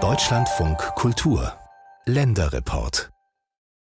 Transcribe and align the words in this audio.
Deutschlandfunk 0.00 0.78
Kultur 0.94 1.52
Länderreport 2.06 3.10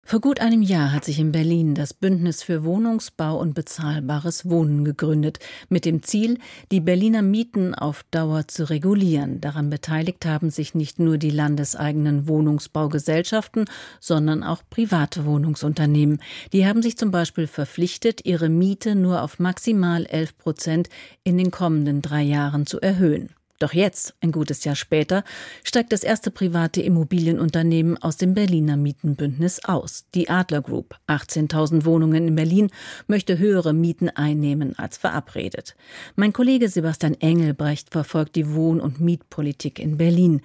vor 0.04 0.20
gut 0.20 0.40
einem 0.40 0.62
Jahr 0.62 0.92
hat 0.92 1.04
sich 1.04 1.18
in 1.18 1.32
Berlin 1.32 1.74
das 1.74 1.92
Bündnis 1.92 2.42
für 2.42 2.64
Wohnungsbau 2.64 3.38
und 3.38 3.54
bezahlbares 3.54 4.48
Wohnen 4.48 4.84
gegründet, 4.84 5.38
mit 5.68 5.84
dem 5.84 6.02
Ziel, 6.02 6.38
die 6.72 6.80
Berliner 6.80 7.20
Mieten 7.20 7.74
auf 7.74 8.04
Dauer 8.10 8.48
zu 8.48 8.70
regulieren. 8.70 9.42
Daran 9.42 9.68
beteiligt 9.68 10.24
haben 10.24 10.48
sich 10.48 10.74
nicht 10.74 10.98
nur 10.98 11.18
die 11.18 11.28
landeseigenen 11.28 12.26
Wohnungsbaugesellschaften, 12.26 13.66
sondern 14.00 14.42
auch 14.44 14.62
private 14.70 15.26
Wohnungsunternehmen. 15.26 16.22
Die 16.54 16.66
haben 16.66 16.80
sich 16.80 16.96
zum 16.96 17.10
Beispiel 17.10 17.46
verpflichtet, 17.46 18.24
ihre 18.24 18.48
Miete 18.48 18.94
nur 18.94 19.22
auf 19.22 19.38
maximal 19.38 20.06
11 20.06 20.38
Prozent 20.38 20.88
in 21.22 21.36
den 21.36 21.50
kommenden 21.50 22.00
drei 22.00 22.22
Jahren 22.22 22.64
zu 22.64 22.80
erhöhen. 22.80 23.28
Doch 23.58 23.72
jetzt, 23.72 24.14
ein 24.20 24.30
gutes 24.30 24.62
Jahr 24.62 24.76
später, 24.76 25.24
steigt 25.64 25.92
das 25.92 26.04
erste 26.04 26.30
private 26.30 26.80
Immobilienunternehmen 26.80 28.00
aus 28.00 28.16
dem 28.16 28.34
Berliner 28.34 28.76
Mietenbündnis 28.76 29.64
aus. 29.64 30.06
Die 30.14 30.30
Adler 30.30 30.62
Group, 30.62 30.94
18.000 31.08 31.84
Wohnungen 31.84 32.28
in 32.28 32.34
Berlin, 32.36 32.70
möchte 33.08 33.38
höhere 33.38 33.72
Mieten 33.72 34.10
einnehmen 34.10 34.78
als 34.78 34.96
verabredet. 34.96 35.74
Mein 36.14 36.32
Kollege 36.32 36.68
Sebastian 36.68 37.14
Engelbrecht 37.14 37.90
verfolgt 37.90 38.36
die 38.36 38.54
Wohn- 38.54 38.80
und 38.80 39.00
Mietpolitik 39.00 39.80
in 39.80 39.96
Berlin. 39.96 40.40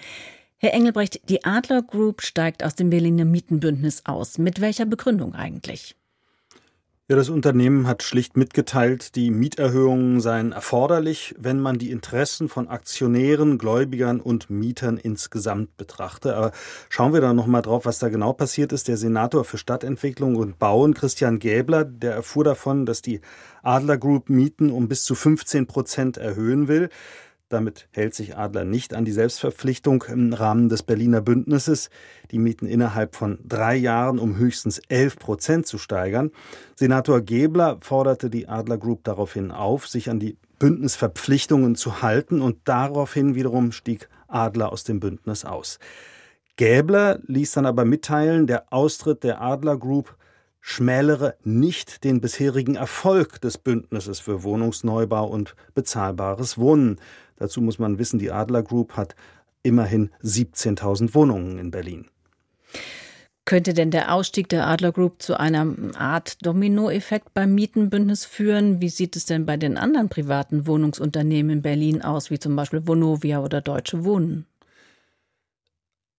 Herr 0.57 0.73
Engelbrecht, 0.73 1.29
die 1.29 1.43
Adler 1.43 1.83
Group 1.83 2.21
steigt 2.21 2.63
aus 2.63 2.73
dem 2.73 2.89
Berliner 2.89 3.25
Mietenbündnis 3.25 4.05
aus. 4.05 4.39
Mit 4.39 4.59
welcher 4.59 4.85
Begründung 4.85 5.35
eigentlich? 5.35 5.95
Ja, 7.13 7.17
das 7.17 7.29
Unternehmen 7.29 7.85
hat 7.85 8.01
schlicht 8.01 8.37
mitgeteilt, 8.37 9.15
die 9.15 9.29
Mieterhöhungen 9.29 10.19
seien 10.19 10.51
erforderlich, 10.51 11.35
wenn 11.37 11.59
man 11.59 11.77
die 11.77 11.91
Interessen 11.91 12.49
von 12.49 12.67
Aktionären, 12.67 13.59
Gläubigern 13.59 14.19
und 14.19 14.49
Mietern 14.49 14.97
insgesamt 14.97 15.77
betrachte. 15.77 16.35
Aber 16.35 16.53
schauen 16.89 17.13
wir 17.13 17.21
da 17.21 17.35
noch 17.35 17.45
mal 17.45 17.61
drauf, 17.61 17.85
was 17.85 17.99
da 17.99 18.09
genau 18.09 18.33
passiert 18.33 18.73
ist. 18.73 18.87
Der 18.87 18.97
Senator 18.97 19.43
für 19.45 19.59
Stadtentwicklung 19.59 20.37
und 20.37 20.57
Bauen, 20.57 20.95
Christian 20.95 21.37
Gäbler, 21.37 21.85
der 21.85 22.13
erfuhr 22.13 22.45
davon, 22.45 22.87
dass 22.87 23.03
die 23.03 23.21
Adler 23.61 23.99
Group 23.99 24.31
Mieten 24.31 24.71
um 24.71 24.87
bis 24.87 25.03
zu 25.03 25.13
15 25.13 25.67
Prozent 25.67 26.17
erhöhen 26.17 26.67
will. 26.67 26.89
Damit 27.53 27.87
hält 27.91 28.15
sich 28.15 28.35
Adler 28.35 28.65
nicht 28.65 28.95
an 28.95 29.05
die 29.05 29.11
Selbstverpflichtung 29.11 30.03
im 30.07 30.33
Rahmen 30.33 30.69
des 30.69 30.81
Berliner 30.81 31.21
Bündnisses, 31.21 31.91
die 32.31 32.39
Mieten 32.39 32.65
innerhalb 32.65 33.15
von 33.15 33.37
drei 33.47 33.75
Jahren 33.75 34.17
um 34.17 34.37
höchstens 34.37 34.79
11 34.89 35.19
Prozent 35.19 35.67
zu 35.67 35.77
steigern. 35.77 36.31
Senator 36.75 37.21
Gebler 37.21 37.77
forderte 37.81 38.31
die 38.31 38.47
Adler 38.47 38.79
Group 38.79 39.03
daraufhin 39.03 39.51
auf, 39.51 39.87
sich 39.87 40.09
an 40.09 40.19
die 40.19 40.35
Bündnisverpflichtungen 40.57 41.75
zu 41.75 42.01
halten 42.01 42.41
und 42.41 42.57
daraufhin 42.63 43.35
wiederum 43.35 43.71
stieg 43.71 44.09
Adler 44.27 44.71
aus 44.71 44.83
dem 44.83 44.99
Bündnis 44.99 45.45
aus. 45.45 45.77
Gäbler 46.55 47.19
ließ 47.27 47.51
dann 47.51 47.67
aber 47.67 47.85
mitteilen, 47.85 48.47
der 48.47 48.73
Austritt 48.73 49.23
der 49.23 49.41
Adler 49.41 49.77
Group 49.77 50.15
schmälere 50.65 51.35
nicht 51.43 52.05
den 52.05 52.21
bisherigen 52.21 52.75
Erfolg 52.75 53.41
des 53.41 53.57
Bündnisses 53.57 54.21
für 54.21 54.43
Wohnungsneubau 54.43 55.27
und 55.27 55.55
bezahlbares 55.75 56.57
Wohnen. 56.57 56.99
Dazu 57.35 57.59
muss 57.59 57.79
man 57.79 57.99
wissen, 57.99 58.17
die 58.17 58.31
Adler 58.31 58.63
Group 58.63 58.93
hat 58.93 59.13
immerhin 59.61 60.09
17.000 60.23 61.13
Wohnungen 61.13 61.57
in 61.57 61.69
Berlin. 61.69 62.07
Könnte 63.43 63.73
denn 63.73 63.91
der 63.91 64.13
Ausstieg 64.13 64.47
der 64.47 64.65
Adler 64.65 64.93
Group 64.93 65.21
zu 65.21 65.37
einer 65.37 65.67
Art 65.97 66.37
Dominoeffekt 66.45 67.33
beim 67.33 67.53
Mietenbündnis 67.53 68.23
führen? 68.23 68.79
Wie 68.79 68.87
sieht 68.87 69.17
es 69.17 69.25
denn 69.25 69.45
bei 69.45 69.57
den 69.57 69.77
anderen 69.77 70.07
privaten 70.07 70.65
Wohnungsunternehmen 70.65 71.57
in 71.57 71.61
Berlin 71.61 72.01
aus, 72.01 72.31
wie 72.31 72.39
zum 72.39 72.55
Beispiel 72.55 72.87
Vonovia 72.87 73.43
oder 73.43 73.59
Deutsche 73.59 74.05
Wohnen? 74.05 74.45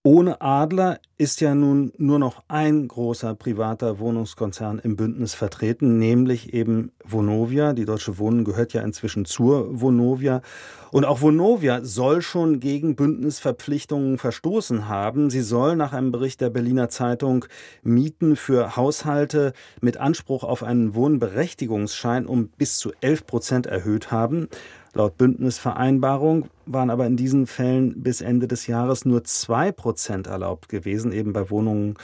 Ohne 0.07 0.43
Adler 0.43 0.99
ist 1.17 1.41
ja 1.41 1.55
nun 1.55 1.91
nur 1.97 2.19
noch 2.19 2.43
ein 2.47 2.87
großer 2.89 3.35
privater 3.35 3.99
Wohnungskonzern 3.99 4.79
im 4.79 4.97
Bündnis 4.97 5.33
vertreten, 5.33 5.97
nämlich 5.97 6.53
eben 6.53 6.93
Vonovia. 7.03 7.73
Die 7.73 7.87
Deutsche 7.87 8.19
Wohnen 8.19 8.45
gehört 8.45 8.75
ja 8.75 8.83
inzwischen 8.83 9.25
zur 9.25 9.81
Vonovia. 9.81 10.43
Und 10.91 11.07
auch 11.07 11.23
Vonovia 11.23 11.83
soll 11.83 12.21
schon 12.21 12.61
gegen 12.61 12.97
Bündnisverpflichtungen 12.97 14.19
verstoßen 14.19 14.89
haben. 14.89 15.31
Sie 15.31 15.41
soll 15.41 15.75
nach 15.75 15.95
einem 15.95 16.13
Bericht 16.13 16.43
der 16.43 16.51
Berliner 16.51 16.91
Zeitung 16.91 17.47
Mieten 17.83 18.37
für 18.37 18.77
Haushalte 18.77 19.55
mit 19.81 19.97
Anspruch 19.97 20.45
auf 20.45 20.63
einen 20.63 20.95
Wohnberechtigungsschein 20.95 22.27
um 22.27 22.49
bis 22.49 22.77
zu 22.77 22.93
11 23.01 23.27
Prozent 23.27 23.67
erhöht 23.67 24.13
haben. 24.13 24.49
Laut 24.93 25.17
Bündnisvereinbarung 25.17 26.51
waren 26.67 26.91
aber 26.91 27.07
in 27.07 27.17
diesen 27.17 27.47
Fällen 27.47 28.03
bis 28.03 28.21
Ende 28.21 28.49
des 28.49 28.67
Jahres 28.67 29.05
nur 29.05 29.25
zwei 29.25 29.73
Prozent 29.73 30.27
erlaubt 30.27 30.69
gewesen, 30.69 31.13
eben 31.13 31.33
bei 31.33 31.51
Wohnungen 31.51 31.97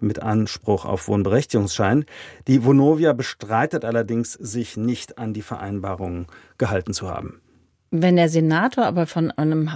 mit 0.00 0.22
Anspruch 0.22 0.84
auf 0.84 1.08
Wohnberechtigungsschein. 1.08 2.04
Die 2.46 2.64
Vonovia 2.64 3.12
bestreitet 3.12 3.84
allerdings, 3.84 4.32
sich 4.32 4.76
nicht 4.76 5.18
an 5.18 5.34
die 5.34 5.42
Vereinbarungen 5.42 6.26
gehalten 6.56 6.92
zu 6.92 7.08
haben. 7.08 7.40
Wenn 7.90 8.16
der 8.16 8.28
Senator 8.28 8.84
aber 8.84 9.06
von 9.06 9.30
einem 9.30 9.70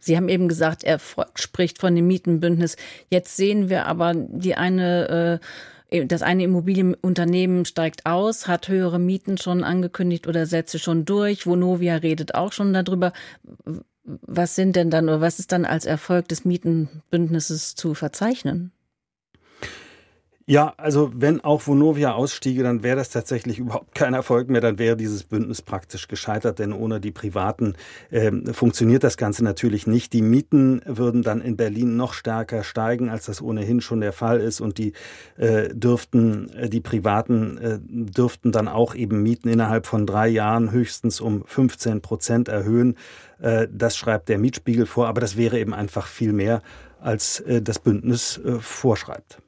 Sie 0.00 0.16
haben 0.16 0.28
eben 0.28 0.48
gesagt, 0.48 0.82
er 0.82 0.98
spricht 1.36 1.78
von 1.78 1.94
dem 1.94 2.08
Mietenbündnis. 2.08 2.76
Jetzt 3.08 3.36
sehen 3.36 3.70
wir 3.70 3.86
aber 3.86 4.14
die 4.14 4.56
eine 4.56 5.40
äh, 5.40 5.46
das 6.06 6.22
eine 6.22 6.44
Immobilienunternehmen 6.44 7.64
steigt 7.64 8.06
aus, 8.06 8.46
hat 8.46 8.68
höhere 8.68 8.98
Mieten 8.98 9.38
schon 9.38 9.64
angekündigt 9.64 10.26
oder 10.26 10.46
Sätze 10.46 10.78
schon 10.78 11.04
durch. 11.04 11.46
Vonovia 11.46 11.96
redet 11.96 12.34
auch 12.34 12.52
schon 12.52 12.72
darüber. 12.72 13.12
Was 14.04 14.54
sind 14.54 14.76
denn 14.76 14.90
dann 14.90 15.04
oder 15.04 15.20
was 15.20 15.38
ist 15.38 15.52
dann 15.52 15.64
als 15.64 15.84
Erfolg 15.84 16.28
des 16.28 16.44
Mietenbündnisses 16.44 17.74
zu 17.74 17.94
verzeichnen? 17.94 18.72
Ja, 20.50 20.74
also 20.78 21.12
wenn 21.14 21.44
auch 21.44 21.64
Vonovia 21.64 22.14
ausstiege, 22.14 22.64
dann 22.64 22.82
wäre 22.82 22.96
das 22.96 23.10
tatsächlich 23.10 23.60
überhaupt 23.60 23.94
kein 23.94 24.14
Erfolg 24.14 24.50
mehr. 24.50 24.60
Dann 24.60 24.80
wäre 24.80 24.96
dieses 24.96 25.22
Bündnis 25.22 25.62
praktisch 25.62 26.08
gescheitert, 26.08 26.58
denn 26.58 26.72
ohne 26.72 27.00
die 27.00 27.12
Privaten 27.12 27.74
äh, 28.10 28.32
funktioniert 28.52 29.04
das 29.04 29.16
Ganze 29.16 29.44
natürlich 29.44 29.86
nicht. 29.86 30.12
Die 30.12 30.22
Mieten 30.22 30.82
würden 30.86 31.22
dann 31.22 31.40
in 31.40 31.56
Berlin 31.56 31.96
noch 31.96 32.14
stärker 32.14 32.64
steigen, 32.64 33.10
als 33.10 33.26
das 33.26 33.40
ohnehin 33.40 33.80
schon 33.80 34.00
der 34.00 34.12
Fall 34.12 34.40
ist. 34.40 34.60
Und 34.60 34.78
die 34.78 34.92
äh, 35.36 35.68
dürften, 35.72 36.52
äh, 36.54 36.68
die 36.68 36.80
Privaten 36.80 37.56
äh, 37.58 37.78
dürften 37.80 38.50
dann 38.50 38.66
auch 38.66 38.96
eben 38.96 39.22
Mieten 39.22 39.48
innerhalb 39.48 39.86
von 39.86 40.04
drei 40.04 40.26
Jahren 40.26 40.72
höchstens 40.72 41.20
um 41.20 41.44
15 41.46 42.00
Prozent 42.00 42.48
erhöhen. 42.48 42.96
Äh, 43.38 43.68
das 43.70 43.96
schreibt 43.96 44.28
der 44.28 44.38
Mietspiegel 44.38 44.86
vor, 44.86 45.06
aber 45.06 45.20
das 45.20 45.36
wäre 45.36 45.60
eben 45.60 45.74
einfach 45.74 46.08
viel 46.08 46.32
mehr, 46.32 46.60
als 47.00 47.38
äh, 47.38 47.62
das 47.62 47.78
Bündnis 47.78 48.38
äh, 48.38 48.58
vorschreibt. 48.58 49.40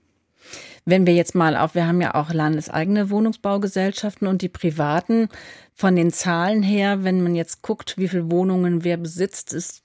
Wenn 0.84 1.06
wir 1.06 1.14
jetzt 1.14 1.34
mal 1.34 1.56
auf, 1.56 1.74
wir 1.74 1.86
haben 1.86 2.00
ja 2.00 2.14
auch 2.14 2.32
landeseigene 2.32 3.10
Wohnungsbaugesellschaften 3.10 4.26
und 4.26 4.42
die 4.42 4.48
privaten, 4.48 5.28
von 5.74 5.96
den 5.96 6.12
Zahlen 6.12 6.62
her, 6.62 7.04
wenn 7.04 7.22
man 7.22 7.34
jetzt 7.34 7.62
guckt, 7.62 7.96
wie 7.98 8.08
viele 8.08 8.30
Wohnungen 8.30 8.84
wer 8.84 8.96
besitzt, 8.96 9.52
ist, 9.52 9.82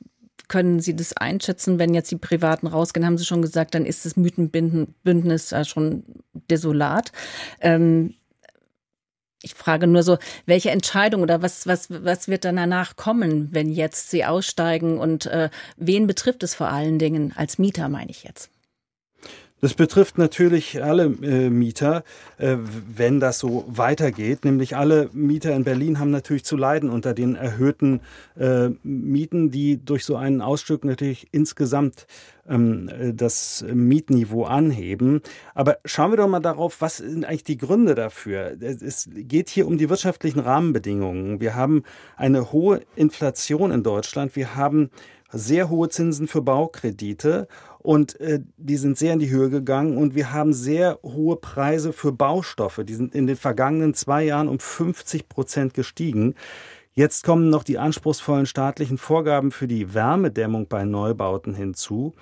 können 0.47 0.79
Sie 0.79 0.95
das 0.95 1.15
einschätzen, 1.15 1.79
wenn 1.79 1.93
jetzt 1.93 2.11
die 2.11 2.17
Privaten 2.17 2.67
rausgehen, 2.67 3.05
haben 3.05 3.17
Sie 3.17 3.25
schon 3.25 3.41
gesagt, 3.41 3.75
dann 3.75 3.85
ist 3.85 4.05
das 4.05 4.15
Mythenbündnis 4.15 5.53
schon 5.67 6.03
desolat. 6.49 7.11
Ähm, 7.61 8.13
ich 9.43 9.53
frage 9.53 9.87
nur 9.87 10.03
so, 10.03 10.17
welche 10.45 10.71
Entscheidung 10.71 11.21
oder 11.21 11.41
was, 11.41 11.67
was, 11.67 11.87
was 11.89 12.27
wird 12.27 12.43
dann 12.43 12.55
danach 12.55 12.95
kommen, 12.95 13.49
wenn 13.51 13.71
jetzt 13.71 14.09
Sie 14.09 14.25
aussteigen 14.25 14.97
und 14.97 15.25
äh, 15.27 15.49
wen 15.77 16.07
betrifft 16.07 16.43
es 16.43 16.55
vor 16.55 16.69
allen 16.69 16.97
Dingen 16.97 17.33
als 17.35 17.59
Mieter, 17.59 17.87
meine 17.87 18.11
ich 18.11 18.23
jetzt? 18.23 18.49
Das 19.59 19.73
betrifft 19.73 20.19
natürlich 20.19 20.83
alle 20.83 21.05
äh, 21.05 21.49
Mieter, 21.49 22.03
äh, 22.37 22.57
wenn 22.59 23.19
das 23.19 23.39
so 23.39 23.65
weitergeht. 23.67 24.45
Nämlich 24.45 24.75
alle 24.75 25.09
Mieter 25.13 25.55
in 25.55 25.63
Berlin 25.63 25.99
haben 25.99 26.11
natürlich 26.11 26.45
zu 26.45 26.57
leiden 26.57 26.91
unter 26.91 27.15
den 27.15 27.35
erhöhten 27.35 28.01
äh, 28.37 28.69
Mieten, 28.83 29.49
die 29.49 29.83
durch 29.83 30.05
so 30.05 30.15
einen 30.15 30.41
Ausstück 30.41 30.85
natürlich 30.85 31.27
insgesamt 31.31 32.05
ähm, 32.47 32.91
das 33.15 33.65
Mietniveau 33.73 34.43
anheben. 34.43 35.21
Aber 35.55 35.79
schauen 35.85 36.11
wir 36.11 36.17
doch 36.17 36.27
mal 36.27 36.39
darauf, 36.39 36.79
was 36.79 36.97
sind 36.97 37.25
eigentlich 37.25 37.43
die 37.43 37.57
Gründe 37.57 37.95
dafür? 37.95 38.55
Es 38.61 39.09
geht 39.11 39.49
hier 39.49 39.65
um 39.65 39.79
die 39.79 39.89
wirtschaftlichen 39.89 40.39
Rahmenbedingungen. 40.39 41.39
Wir 41.41 41.55
haben 41.55 41.81
eine 42.15 42.51
hohe 42.51 42.81
Inflation 42.95 43.71
in 43.71 43.81
Deutschland. 43.81 44.35
Wir 44.35 44.55
haben 44.55 44.91
sehr 45.31 45.69
hohe 45.69 45.89
Zinsen 45.89 46.27
für 46.27 46.41
Baukredite 46.41 47.47
und 47.87 48.19
äh, 48.19 48.41
die 48.57 48.75
sind 48.75 48.97
sehr 48.97 49.13
in 49.13 49.19
die 49.19 49.29
Höhe 49.29 49.49
gegangen 49.49 49.97
und 49.97 50.13
wir 50.13 50.33
haben 50.33 50.51
sehr 50.51 50.99
hohe 51.03 51.37
Preise 51.37 51.93
für 51.93 52.11
Baustoffe. 52.11 52.81
Die 52.83 52.93
sind 52.93 53.15
in 53.15 53.27
den 53.27 53.37
vergangenen 53.37 53.93
zwei 53.93 54.25
Jahren 54.25 54.49
um 54.49 54.59
50 54.59 55.29
Prozent 55.29 55.73
gestiegen. 55.73 56.35
Jetzt 56.91 57.23
kommen 57.23 57.49
noch 57.49 57.63
die 57.63 57.77
anspruchsvollen 57.77 58.45
staatlichen 58.45 58.97
Vorgaben 58.97 59.51
für 59.51 59.69
die 59.69 59.93
Wärmedämmung 59.93 60.67
bei 60.67 60.83
Neubauten 60.83 61.55
hinzu. 61.55 62.13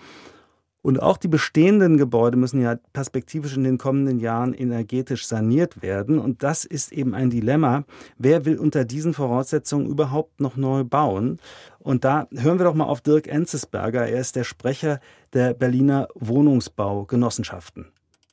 Und 0.85 1.01
auch 1.01 1.17
die 1.17 1.27
bestehenden 1.27 1.97
Gebäude 1.97 2.37
müssen 2.37 2.61
ja 2.61 2.75
perspektivisch 2.93 3.57
in 3.57 3.63
den 3.63 3.79
kommenden 3.79 4.19
Jahren 4.19 4.53
energetisch 4.53 5.25
saniert 5.25 5.81
werden. 5.81 6.19
Und 6.19 6.43
das 6.43 6.63
ist 6.63 6.91
eben 6.91 7.15
ein 7.15 7.31
Dilemma. 7.31 7.85
Wer 8.19 8.45
will 8.45 8.59
unter 8.59 8.85
diesen 8.85 9.15
Voraussetzungen 9.15 9.87
überhaupt 9.87 10.39
noch 10.39 10.57
neu 10.57 10.83
bauen? 10.83 11.39
Und 11.79 12.05
da 12.05 12.27
hören 12.35 12.59
wir 12.59 12.65
doch 12.65 12.75
mal 12.75 12.83
auf 12.83 13.01
Dirk 13.01 13.27
Enzesberger. 13.27 14.07
Er 14.07 14.19
ist 14.19 14.35
der 14.35 14.43
Sprecher 14.43 14.99
der 15.33 15.55
Berliner 15.55 16.07
Wohnungsbaugenossenschaften. 16.13 17.87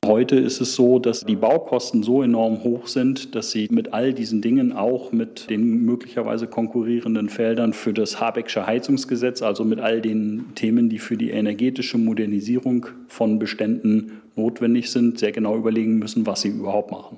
Heute 0.05 0.35
ist 0.35 0.59
es 0.59 0.75
so, 0.75 0.99
dass 0.99 1.21
die 1.21 1.37
Baukosten 1.37 2.03
so 2.03 2.21
enorm 2.21 2.61
hoch 2.65 2.87
sind, 2.87 3.35
dass 3.35 3.51
sie 3.51 3.69
mit 3.71 3.93
all 3.93 4.13
diesen 4.13 4.41
Dingen 4.41 4.73
auch 4.73 5.13
mit 5.13 5.49
den 5.49 5.85
möglicherweise 5.85 6.45
konkurrierenden 6.45 7.29
Feldern 7.29 7.71
für 7.71 7.93
das 7.93 8.19
Habecksche 8.19 8.67
Heizungsgesetz, 8.67 9.41
also 9.41 9.63
mit 9.63 9.79
all 9.79 10.01
den 10.01 10.55
Themen, 10.55 10.89
die 10.89 10.99
für 10.99 11.15
die 11.15 11.29
energetische 11.29 11.97
Modernisierung 11.97 12.87
von 13.07 13.39
Beständen 13.39 14.21
notwendig 14.35 14.91
sind, 14.91 15.19
sehr 15.19 15.31
genau 15.31 15.55
überlegen 15.55 15.99
müssen, 15.99 16.25
was 16.25 16.41
sie 16.41 16.49
überhaupt 16.49 16.91
machen. 16.91 17.17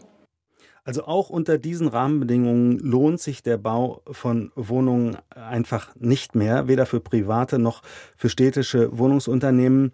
Also 0.83 1.05
auch 1.05 1.31
unter 1.31 1.57
diesen 1.57 1.87
Rahmenbedingungen 1.87 2.77
lohnt 2.77 3.19
sich 3.19 3.41
der 3.41 3.57
Bau 3.57 4.03
von 4.11 4.51
Wohnungen 4.55 5.17
einfach 5.31 5.95
nicht 5.95 6.35
mehr, 6.35 6.67
weder 6.67 6.85
für 6.85 6.99
private 6.99 7.57
noch 7.57 7.81
für 8.15 8.29
städtische 8.29 8.95
Wohnungsunternehmen. 8.95 9.91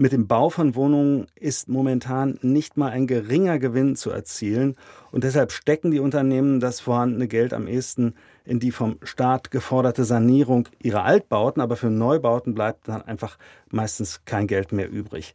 Mit 0.00 0.12
dem 0.12 0.28
Bau 0.28 0.48
von 0.48 0.76
Wohnungen 0.76 1.26
ist 1.34 1.68
momentan 1.68 2.38
nicht 2.40 2.76
mal 2.76 2.92
ein 2.92 3.08
geringer 3.08 3.58
Gewinn 3.58 3.96
zu 3.96 4.10
erzielen 4.10 4.76
und 5.10 5.24
deshalb 5.24 5.50
stecken 5.50 5.90
die 5.90 5.98
Unternehmen 5.98 6.60
das 6.60 6.78
vorhandene 6.78 7.26
Geld 7.26 7.52
am 7.52 7.66
ehesten 7.66 8.14
in 8.44 8.60
die 8.60 8.70
vom 8.70 8.98
Staat 9.02 9.50
geforderte 9.50 10.04
Sanierung 10.04 10.68
ihrer 10.80 11.02
Altbauten, 11.02 11.60
aber 11.60 11.74
für 11.74 11.90
Neubauten 11.90 12.54
bleibt 12.54 12.86
dann 12.86 13.02
einfach 13.02 13.38
meistens 13.72 14.24
kein 14.24 14.46
Geld 14.46 14.70
mehr 14.70 14.88
übrig. 14.88 15.34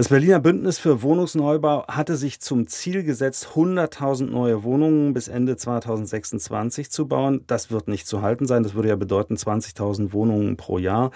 Das 0.00 0.08
Berliner 0.08 0.40
Bündnis 0.40 0.78
für 0.78 1.02
Wohnungsneubau 1.02 1.86
hatte 1.86 2.16
sich 2.16 2.40
zum 2.40 2.66
Ziel 2.66 3.02
gesetzt, 3.02 3.48
100.000 3.54 4.30
neue 4.30 4.62
Wohnungen 4.62 5.12
bis 5.12 5.28
Ende 5.28 5.58
2026 5.58 6.90
zu 6.90 7.06
bauen. 7.06 7.44
Das 7.46 7.70
wird 7.70 7.86
nicht 7.86 8.06
zu 8.06 8.22
halten 8.22 8.46
sein. 8.46 8.62
Das 8.62 8.72
würde 8.72 8.88
ja 8.88 8.96
bedeuten 8.96 9.34
20.000 9.34 10.14
Wohnungen 10.14 10.56
pro 10.56 10.78
Jahr. 10.78 11.10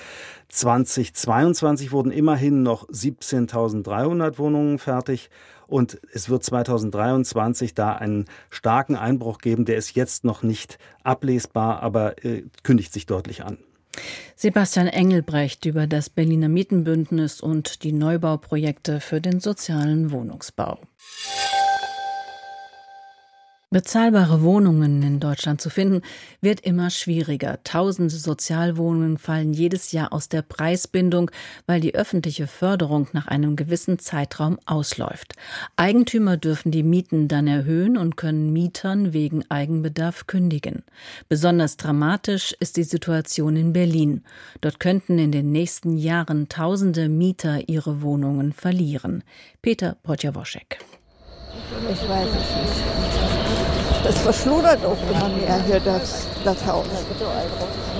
2022 0.50 1.92
wurden 1.92 2.12
immerhin 2.12 2.62
noch 2.62 2.86
17.300 2.90 4.36
Wohnungen 4.36 4.78
fertig. 4.78 5.30
Und 5.66 5.98
es 6.12 6.28
wird 6.28 6.44
2023 6.44 7.72
da 7.72 7.94
einen 7.94 8.26
starken 8.50 8.96
Einbruch 8.96 9.38
geben. 9.38 9.64
Der 9.64 9.78
ist 9.78 9.94
jetzt 9.94 10.24
noch 10.24 10.42
nicht 10.42 10.78
ablesbar, 11.02 11.82
aber 11.82 12.22
äh, 12.22 12.42
kündigt 12.62 12.92
sich 12.92 13.06
deutlich 13.06 13.46
an. 13.46 13.56
Sebastian 14.36 14.88
Engelbrecht 14.88 15.64
über 15.64 15.86
das 15.86 16.10
Berliner 16.10 16.48
Mietenbündnis 16.48 17.40
und 17.40 17.82
die 17.82 17.92
Neubauprojekte 17.92 19.00
für 19.00 19.20
den 19.20 19.40
sozialen 19.40 20.10
Wohnungsbau. 20.10 20.78
Bezahlbare 23.74 24.42
Wohnungen 24.42 25.02
in 25.02 25.18
Deutschland 25.18 25.60
zu 25.60 25.68
finden, 25.68 26.02
wird 26.40 26.60
immer 26.60 26.90
schwieriger. 26.90 27.58
Tausende 27.64 28.14
Sozialwohnungen 28.14 29.18
fallen 29.18 29.52
jedes 29.52 29.90
Jahr 29.90 30.12
aus 30.12 30.28
der 30.28 30.42
Preisbindung, 30.42 31.32
weil 31.66 31.80
die 31.80 31.92
öffentliche 31.96 32.46
Förderung 32.46 33.08
nach 33.14 33.26
einem 33.26 33.56
gewissen 33.56 33.98
Zeitraum 33.98 34.60
ausläuft. 34.64 35.32
Eigentümer 35.74 36.36
dürfen 36.36 36.70
die 36.70 36.84
Mieten 36.84 37.26
dann 37.26 37.48
erhöhen 37.48 37.96
und 37.96 38.16
können 38.16 38.52
Mietern 38.52 39.12
wegen 39.12 39.42
Eigenbedarf 39.50 40.28
kündigen. 40.28 40.84
Besonders 41.28 41.76
dramatisch 41.76 42.54
ist 42.60 42.76
die 42.76 42.84
Situation 42.84 43.56
in 43.56 43.72
Berlin. 43.72 44.22
Dort 44.60 44.78
könnten 44.78 45.18
in 45.18 45.32
den 45.32 45.50
nächsten 45.50 45.96
Jahren 45.96 46.48
tausende 46.48 47.08
Mieter 47.08 47.68
ihre 47.68 48.02
Wohnungen 48.02 48.52
verlieren. 48.52 49.24
Peter 49.62 49.96
Podjawoschek. 50.04 50.78
Ich 51.90 52.08
weiß 52.08 52.28
es 52.28 52.34
nicht. 52.34 53.23
Das 54.04 54.18
verschludert 54.18 54.84
auch 54.84 54.98
immer 55.10 55.28
mehr 55.28 55.62
hier, 55.64 55.80
das, 55.80 56.26
das 56.44 56.66
Haus. 56.66 56.86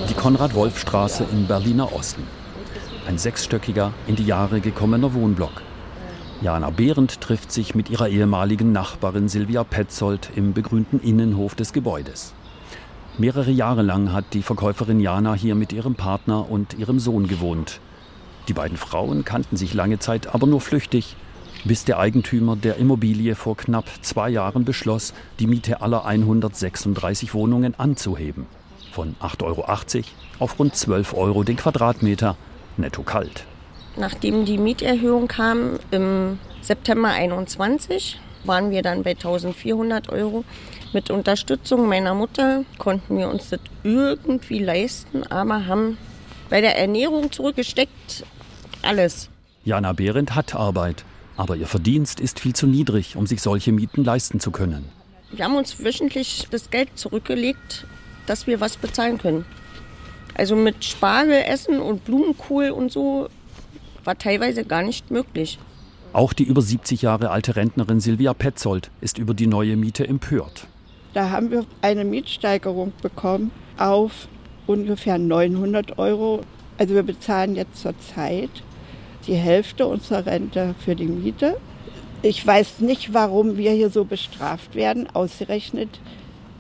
Die 0.09 0.15
Konrad-Wolf-Straße 0.15 1.25
im 1.33 1.47
Berliner 1.47 1.95
Osten. 1.95 2.27
Ein 3.07 3.17
sechsstöckiger, 3.17 3.93
in 4.07 4.17
die 4.17 4.27
Jahre 4.27 4.61
gekommener 4.61 5.15
Wohnblock. 5.15 5.63
Jana 6.43 6.69
Behrendt 6.71 7.21
trifft 7.23 7.53
sich 7.53 7.75
mit 7.75 7.89
ihrer 7.89 8.09
ehemaligen 8.09 8.71
Nachbarin 8.73 9.29
Silvia 9.29 9.65
Petzold 9.65 10.31
im 10.35 10.53
begrünten 10.53 11.01
Innenhof 11.01 11.55
des 11.55 11.73
Gebäudes. 11.73 12.35
Mehrere 13.17 13.51
Jahre 13.51 13.83
lang 13.83 14.13
hat 14.13 14.27
die 14.33 14.43
Verkäuferin 14.43 15.01
Jana 15.01 15.35
hier 15.35 15.55
mit 15.55 15.73
ihrem 15.73 15.95
Partner 15.95 16.51
und 16.51 16.75
ihrem 16.75 16.99
Sohn 16.99 17.29
gewohnt. 17.29 17.81
Die 18.49 18.53
beiden 18.53 18.77
Frauen 18.77 19.25
kannten 19.25 19.57
sich 19.57 19.73
lange 19.73 20.01
Zeit 20.01 20.35
aber 20.35 20.47
nur 20.47 20.61
flüchtig 20.61 21.17
bis 21.65 21.85
der 21.85 21.99
Eigentümer 21.99 22.57
der 22.57 22.77
Immobilie 22.77 23.35
vor 23.35 23.57
knapp 23.57 23.87
zwei 24.03 24.29
Jahren 24.29 24.65
beschloss, 24.65 25.15
die 25.41 25.47
Miete 25.47 25.81
aller 25.81 26.05
136 26.05 27.35
Wohnungen 27.35 27.75
anzuheben. 27.79 28.47
Von 28.93 29.17
8,80 29.21 29.43
Euro 29.45 29.65
auf 30.39 30.59
rund 30.59 30.77
12 30.77 31.15
Euro 31.15 31.43
den 31.43 31.57
Quadratmeter, 31.57 32.37
netto 32.77 33.03
kalt. 33.03 33.45
Nachdem 33.97 34.45
die 34.45 34.59
Mieterhöhung 34.59 35.29
kam 35.29 35.79
im 35.91 36.39
September 36.61 37.09
21, 37.09 38.21
waren 38.45 38.71
wir 38.71 38.83
dann 38.83 39.03
bei 39.03 39.11
1400 39.11 40.11
Euro. 40.11 40.45
Mit 40.93 41.11
Unterstützung 41.11 41.89
meiner 41.89 42.15
Mutter 42.15 42.65
konnten 42.79 43.17
wir 43.17 43.29
uns 43.29 43.51
das 43.51 43.61
irgendwie 43.83 44.59
leisten, 44.59 45.25
aber 45.25 45.67
haben 45.67 45.97
bei 46.51 46.61
der 46.61 46.79
Ernährung 46.79 47.33
zurückgesteckt 47.33 48.25
alles. 48.83 49.31
Jana 49.65 49.93
Behrendt 49.93 50.35
hat 50.35 50.55
Arbeit. 50.55 51.05
Aber 51.37 51.57
ihr 51.57 51.67
Verdienst 51.67 52.21
ist 52.21 52.41
viel 52.41 52.55
zu 52.55 52.67
niedrig, 52.67 53.17
um 53.17 53.27
sich 53.27 53.43
solche 53.43 53.73
Mieten 53.73 54.05
leisten 54.05 54.41
zu 54.41 54.51
können. 54.51 54.89
Wir 55.33 55.45
haben 55.45 55.57
uns 55.57 55.83
wöchentlich 55.83 56.47
das 56.51 56.71
Geld 56.71 56.91
zurückgelegt, 56.95 57.87
dass 58.27 58.47
wir 58.47 58.61
was 58.61 58.77
bezahlen 58.77 59.19
können. 59.19 59.45
Also 60.35 60.57
mit 60.57 60.85
Spargel 60.85 61.43
essen 61.47 61.81
und 61.81 62.05
Blumenkohl 62.05 62.71
und 62.71 62.93
so 62.93 63.29
war 64.05 64.19
teilweise 64.19 64.65
gar 64.65 64.83
nicht 64.83 65.11
möglich. 65.11 65.59
Auch 66.13 66.33
die 66.33 66.45
über 66.45 66.63
70 66.63 67.03
Jahre 67.03 67.31
alte 67.31 67.57
Rentnerin 67.57 68.01
Silvia 68.01 68.35
Petzold 68.35 68.91
ist 69.01 69.19
über 69.19 69.35
die 69.35 69.49
neue 69.49 69.77
Miete 69.77 70.07
empört. 70.07 70.69
Da 71.13 71.31
haben 71.31 71.51
wir 71.51 71.65
eine 71.83 72.05
Mietsteigerung 72.05 72.93
bekommen 73.03 73.51
auf 73.79 74.29
ungefähr 74.67 75.19
900 75.19 75.99
Euro. 75.99 76.43
Also 76.79 76.95
wir 76.95 77.03
bezahlen 77.03 77.57
jetzt 77.57 77.83
zurzeit 77.83 78.51
die 79.27 79.35
Hälfte 79.35 79.87
unserer 79.87 80.27
Rente 80.27 80.75
für 80.85 80.95
die 80.95 81.07
Miete. 81.07 81.57
Ich 82.23 82.47
weiß 82.47 82.81
nicht, 82.81 83.13
warum 83.13 83.57
wir 83.57 83.73
hier 83.73 83.91
so 83.91 84.05
bestraft 84.05 84.75
werden, 84.75 85.09
ausgerechnet 85.13 86.01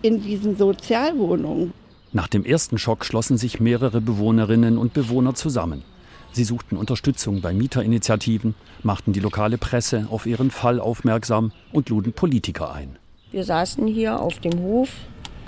in 0.02 0.22
diesen 0.22 0.56
Sozialwohnungen. 0.56 1.72
Nach 2.12 2.28
dem 2.28 2.44
ersten 2.44 2.78
Schock 2.78 3.04
schlossen 3.04 3.38
sich 3.38 3.60
mehrere 3.60 4.00
Bewohnerinnen 4.00 4.78
und 4.78 4.92
Bewohner 4.92 5.34
zusammen. 5.34 5.82
Sie 6.32 6.44
suchten 6.44 6.76
Unterstützung 6.76 7.40
bei 7.40 7.54
Mieterinitiativen, 7.54 8.54
machten 8.82 9.12
die 9.12 9.20
lokale 9.20 9.56
Presse 9.56 10.08
auf 10.10 10.26
ihren 10.26 10.50
Fall 10.50 10.80
aufmerksam 10.80 11.52
und 11.72 11.88
luden 11.88 12.12
Politiker 12.12 12.72
ein. 12.74 12.96
Wir 13.30 13.44
saßen 13.44 13.86
hier 13.86 14.20
auf 14.20 14.38
dem 14.40 14.58
Hof 14.60 14.90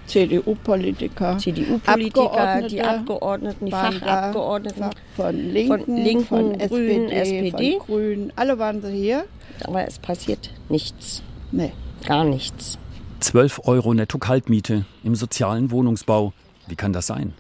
CDU-Politiker, 0.06 1.38
CDU-Politiker, 1.38 2.62
die 2.68 2.82
Abgeordneten, 2.82 3.66
die 3.66 3.72
Fachabgeordneten 3.72 4.90
von 5.16 5.36
Linken, 5.36 5.84
von, 5.84 5.96
Linken, 5.96 6.24
von 6.24 6.58
Grünen, 6.58 7.10
SPD, 7.10 7.48
SPD, 7.48 7.78
von 7.78 7.86
Grünen, 7.86 8.32
alle 8.36 8.58
waren 8.58 8.82
sie 8.82 8.92
hier. 8.92 9.24
Aber 9.64 9.86
es 9.86 9.98
passiert 9.98 10.50
nichts. 10.68 11.22
Nee. 11.52 11.72
Gar 12.06 12.24
nichts. 12.24 12.78
12 13.20 13.62
Euro 13.64 13.94
Netto-Kaltmiete 13.94 14.84
im 15.02 15.14
sozialen 15.14 15.70
Wohnungsbau. 15.70 16.32
Wie 16.66 16.76
kann 16.76 16.92
das 16.92 17.06
sein? 17.06 17.34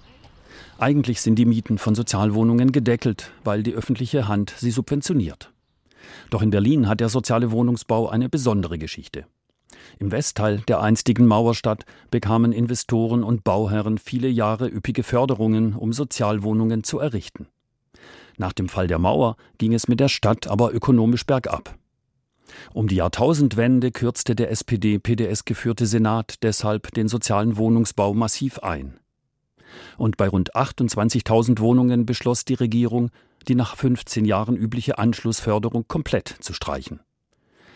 Eigentlich 0.78 1.20
sind 1.20 1.36
die 1.36 1.46
Mieten 1.46 1.78
von 1.78 1.94
Sozialwohnungen 1.94 2.72
gedeckelt, 2.72 3.30
weil 3.44 3.62
die 3.62 3.74
öffentliche 3.74 4.28
Hand 4.28 4.54
sie 4.56 4.70
subventioniert. 4.70 5.52
Doch 6.30 6.42
in 6.42 6.50
Berlin 6.50 6.88
hat 6.88 7.00
der 7.00 7.08
soziale 7.08 7.50
Wohnungsbau 7.50 8.08
eine 8.08 8.28
besondere 8.28 8.78
Geschichte. 8.78 9.26
Im 9.98 10.12
Westteil 10.12 10.58
der 10.68 10.80
einstigen 10.80 11.26
Mauerstadt 11.26 11.84
bekamen 12.10 12.52
Investoren 12.52 13.22
und 13.22 13.44
Bauherren 13.44 13.98
viele 13.98 14.28
Jahre 14.28 14.68
üppige 14.68 15.02
Förderungen, 15.02 15.74
um 15.74 15.92
Sozialwohnungen 15.92 16.84
zu 16.84 16.98
errichten. 16.98 17.46
Nach 18.38 18.52
dem 18.52 18.68
Fall 18.68 18.86
der 18.86 18.98
Mauer 18.98 19.36
ging 19.58 19.72
es 19.72 19.88
mit 19.88 20.00
der 20.00 20.08
Stadt 20.08 20.46
aber 20.46 20.74
ökonomisch 20.74 21.24
bergab. 21.24 21.76
Um 22.72 22.88
die 22.88 22.96
Jahrtausendwende 22.96 23.90
kürzte 23.90 24.34
der 24.34 24.50
SPD-PDS 24.50 25.44
geführte 25.44 25.86
Senat 25.86 26.42
deshalb 26.42 26.92
den 26.94 27.08
sozialen 27.08 27.56
Wohnungsbau 27.56 28.14
massiv 28.14 28.60
ein. 28.60 28.98
Und 29.98 30.16
bei 30.16 30.28
rund 30.28 30.54
28.000 30.54 31.58
Wohnungen 31.60 32.06
beschloss 32.06 32.44
die 32.44 32.54
Regierung, 32.54 33.10
die 33.48 33.54
nach 33.54 33.76
15 33.76 34.24
Jahren 34.24 34.56
übliche 34.56 34.98
Anschlussförderung 34.98 35.86
komplett 35.88 36.28
zu 36.40 36.52
streichen. 36.52 37.00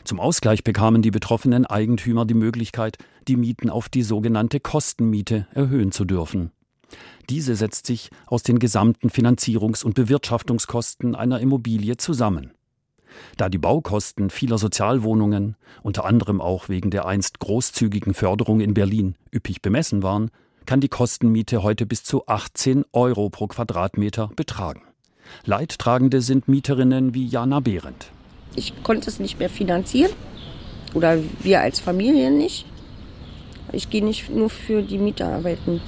Zum 0.04 0.21
Ausgleich 0.21 0.64
bekamen 0.64 1.02
die 1.02 1.11
betroffenen 1.11 1.66
Eigentümer 1.66 2.25
die 2.25 2.35
Möglichkeit, 2.35 2.99
die 3.28 3.37
Mieten 3.37 3.71
auf 3.71 3.88
die 3.88 4.02
sogenannte 4.02 4.61
Kostenmiete 4.61 5.47
erhöhen 5.52 5.92
zu 5.92 6.04
dürfen. 6.04 6.52
Diese 7.28 7.54
setzt 7.54 7.87
sich 7.87 8.11
aus 8.26 8.42
den 8.42 8.59
gesamten 8.59 9.09
Finanzierungs- 9.09 9.85
und 9.85 9.95
Bewirtschaftungskosten 9.95 11.14
einer 11.14 11.40
Immobilie 11.40 11.97
zusammen. 11.97 12.52
Da 13.37 13.49
die 13.49 13.59
Baukosten 13.59 14.30
vieler 14.30 14.59
Sozialwohnungen, 14.59 15.57
unter 15.83 16.04
anderem 16.04 16.40
auch 16.40 16.69
wegen 16.69 16.90
der 16.90 17.07
einst 17.07 17.38
großzügigen 17.38 18.14
Förderung 18.14 18.61
in 18.61 18.75
Berlin, 18.75 19.16
üppig 19.35 19.62
bemessen 19.62 20.02
waren, 20.02 20.30
kann 20.66 20.80
die 20.80 20.88
Kostenmiete 20.88 21.62
heute 21.62 21.87
bis 21.87 22.04
zu 22.04 22.26
18 22.26 22.85
Euro 22.92 23.30
pro 23.30 23.47
Quadratmeter 23.49 24.30
betragen. 24.37 24.83
Leidtragende 25.45 26.21
sind 26.21 26.49
Mieterinnen 26.49 27.14
wie 27.14 27.26
Jana 27.26 27.61
Behrendt. 27.61 28.12
Ich 28.57 28.83
konnte 28.83 29.09
es 29.09 29.21
nicht 29.21 29.38
mehr 29.38 29.50
finanzieren 29.50 30.12
oder 30.95 31.19
wir 31.42 31.61
als 31.61 31.80
Familie 31.80 32.30
nicht. 32.30 32.66
Ich 33.73 33.90
gehe 33.90 34.04
nicht 34.04 34.30
nur 34.30 34.50
für 34.50 34.83
die 34.83 34.99
Mieter 34.99 35.28
arbeiten. 35.28 35.80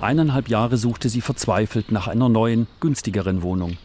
Eineinhalb 0.00 0.48
Jahre 0.48 0.76
suchte 0.76 1.08
sie 1.08 1.20
verzweifelt 1.20 1.92
nach 1.92 2.08
einer 2.08 2.28
neuen, 2.28 2.66
günstigeren 2.80 3.42
Wohnung. 3.42 3.76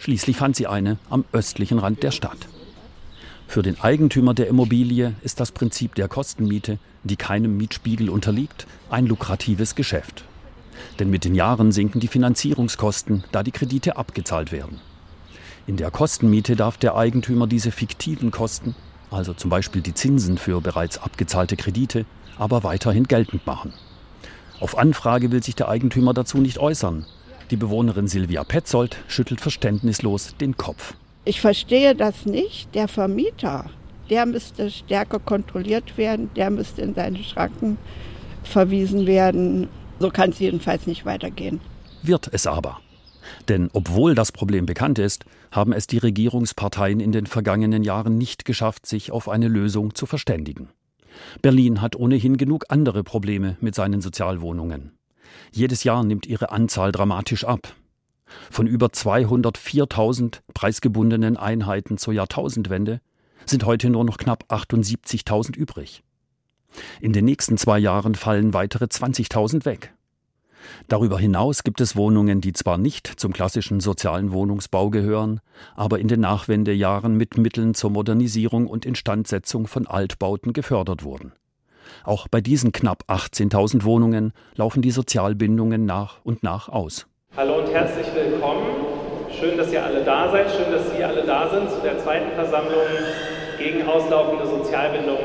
Schließlich 0.00 0.36
fand 0.36 0.56
sie 0.56 0.66
eine 0.66 0.98
am 1.08 1.24
östlichen 1.32 1.78
Rand 1.78 2.02
der 2.02 2.10
Stadt. 2.10 2.48
Für 3.46 3.62
den 3.62 3.80
Eigentümer 3.80 4.34
der 4.34 4.48
Immobilie 4.48 5.14
ist 5.22 5.38
das 5.38 5.52
Prinzip 5.52 5.94
der 5.94 6.08
Kostenmiete, 6.08 6.78
die 7.04 7.16
keinem 7.16 7.56
Mietspiegel 7.56 8.10
unterliegt, 8.10 8.66
ein 8.90 9.06
lukratives 9.06 9.76
Geschäft. 9.76 10.24
Denn 10.98 11.10
mit 11.10 11.24
den 11.24 11.34
Jahren 11.34 11.70
sinken 11.70 12.00
die 12.00 12.08
Finanzierungskosten, 12.08 13.22
da 13.30 13.42
die 13.42 13.52
Kredite 13.52 13.96
abgezahlt 13.96 14.50
werden. 14.50 14.80
In 15.66 15.76
der 15.76 15.90
Kostenmiete 15.90 16.56
darf 16.56 16.76
der 16.76 16.94
Eigentümer 16.94 17.46
diese 17.46 17.70
fiktiven 17.70 18.30
Kosten, 18.30 18.74
also 19.10 19.32
zum 19.32 19.50
Beispiel 19.50 19.80
die 19.80 19.94
Zinsen 19.94 20.36
für 20.36 20.60
bereits 20.60 20.98
abgezahlte 20.98 21.56
Kredite, 21.56 22.04
aber 22.38 22.64
weiterhin 22.64 23.04
geltend 23.04 23.46
machen. 23.46 23.72
Auf 24.60 24.76
Anfrage 24.76 25.32
will 25.32 25.42
sich 25.42 25.54
der 25.54 25.68
Eigentümer 25.68 26.12
dazu 26.12 26.38
nicht 26.38 26.58
äußern, 26.58 27.06
die 27.50 27.56
Bewohnerin 27.56 28.08
Silvia 28.08 28.42
Petzold 28.42 28.96
schüttelt 29.06 29.40
verständnislos 29.40 30.34
den 30.40 30.56
Kopf. 30.56 30.94
Ich 31.24 31.40
verstehe 31.40 31.94
das 31.94 32.26
nicht. 32.26 32.74
Der 32.74 32.88
Vermieter, 32.88 33.66
der 34.10 34.26
müsste 34.26 34.70
stärker 34.70 35.18
kontrolliert 35.18 35.96
werden, 35.96 36.30
der 36.36 36.50
müsste 36.50 36.82
in 36.82 36.94
seine 36.94 37.22
Schranken 37.22 37.76
verwiesen 38.42 39.06
werden. 39.06 39.68
So 39.98 40.10
kann 40.10 40.30
es 40.30 40.38
jedenfalls 40.38 40.86
nicht 40.86 41.04
weitergehen. 41.04 41.60
Wird 42.02 42.28
es 42.32 42.46
aber. 42.46 42.80
Denn 43.48 43.70
obwohl 43.72 44.14
das 44.14 44.32
Problem 44.32 44.66
bekannt 44.66 44.98
ist, 44.98 45.24
haben 45.54 45.72
es 45.72 45.86
die 45.86 45.98
Regierungsparteien 45.98 47.00
in 47.00 47.12
den 47.12 47.26
vergangenen 47.26 47.84
Jahren 47.84 48.18
nicht 48.18 48.44
geschafft, 48.44 48.86
sich 48.86 49.12
auf 49.12 49.28
eine 49.28 49.48
Lösung 49.48 49.94
zu 49.94 50.04
verständigen. 50.04 50.68
Berlin 51.42 51.80
hat 51.80 51.94
ohnehin 51.94 52.36
genug 52.36 52.64
andere 52.68 53.04
Probleme 53.04 53.56
mit 53.60 53.74
seinen 53.76 54.00
Sozialwohnungen. 54.00 54.98
Jedes 55.52 55.84
Jahr 55.84 56.02
nimmt 56.02 56.26
ihre 56.26 56.50
Anzahl 56.50 56.90
dramatisch 56.90 57.44
ab. 57.44 57.72
Von 58.50 58.66
über 58.66 58.88
204.000 58.88 60.40
preisgebundenen 60.54 61.36
Einheiten 61.36 61.98
zur 61.98 62.14
Jahrtausendwende 62.14 63.00
sind 63.46 63.64
heute 63.64 63.90
nur 63.90 64.04
noch 64.04 64.16
knapp 64.16 64.44
78.000 64.48 65.56
übrig. 65.56 66.02
In 67.00 67.12
den 67.12 67.24
nächsten 67.24 67.56
zwei 67.56 67.78
Jahren 67.78 68.16
fallen 68.16 68.54
weitere 68.54 68.86
20.000 68.86 69.64
weg. 69.64 69.93
Darüber 70.88 71.18
hinaus 71.18 71.64
gibt 71.64 71.80
es 71.80 71.96
Wohnungen, 71.96 72.40
die 72.40 72.52
zwar 72.52 72.78
nicht 72.78 73.06
zum 73.06 73.32
klassischen 73.32 73.80
sozialen 73.80 74.32
Wohnungsbau 74.32 74.90
gehören, 74.90 75.40
aber 75.74 75.98
in 75.98 76.08
den 76.08 76.20
Nachwendejahren 76.20 77.16
mit 77.16 77.38
Mitteln 77.38 77.74
zur 77.74 77.90
Modernisierung 77.90 78.66
und 78.66 78.84
Instandsetzung 78.84 79.66
von 79.66 79.86
Altbauten 79.86 80.52
gefördert 80.52 81.04
wurden. 81.04 81.32
Auch 82.04 82.28
bei 82.28 82.40
diesen 82.40 82.72
knapp 82.72 83.04
18.000 83.08 83.84
Wohnungen 83.84 84.32
laufen 84.56 84.82
die 84.82 84.90
Sozialbindungen 84.90 85.84
nach 85.84 86.24
und 86.24 86.42
nach 86.42 86.68
aus. 86.68 87.06
Hallo 87.36 87.58
und 87.58 87.68
herzlich 87.68 88.06
willkommen. 88.14 88.64
Schön, 89.38 89.56
dass 89.56 89.72
ihr 89.72 89.84
alle 89.84 90.04
da 90.04 90.30
seid. 90.30 90.50
Schön, 90.50 90.70
dass 90.70 90.90
Sie 90.90 91.02
alle 91.02 91.24
da 91.24 91.50
sind 91.50 91.68
zu 91.70 91.80
der 91.82 91.98
zweiten 91.98 92.32
Versammlung 92.34 92.86
gegen 93.58 93.86
auslaufende 93.86 94.46
Sozialbindungen 94.46 95.24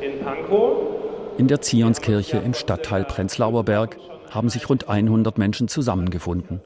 in 0.00 0.20
Pankow. 0.20 1.02
In 1.38 1.48
der 1.48 1.60
Zionskirche 1.60 2.38
im 2.38 2.54
Stadtteil 2.54 3.04
Prenzlauer 3.04 3.64
Berg 3.64 3.96
haben 4.34 4.48
sich 4.48 4.68
rund 4.68 4.88
100 4.88 5.38
Menschen 5.38 5.68
zusammengefunden. 5.68 6.60